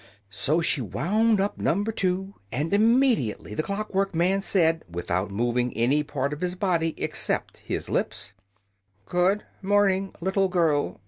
So 0.31 0.61
she 0.63 0.81
wound 0.81 1.39
up 1.39 1.59
Number 1.59 1.91
Two, 1.91 2.33
and 2.51 2.73
immediately 2.73 3.53
the 3.53 3.61
clock 3.61 3.93
work 3.93 4.15
man 4.15 4.41
said, 4.41 4.81
without 4.89 5.29
moving 5.29 5.77
any 5.77 6.01
part 6.01 6.33
of 6.33 6.41
his 6.41 6.55
body 6.55 6.95
except 6.97 7.57
his 7.59 7.87
lips: 7.87 8.33
"Good 9.05 9.43
morn 9.61 9.91
ing, 9.91 10.13
lit 10.19 10.33
tle 10.33 10.47
girl. 10.47 10.99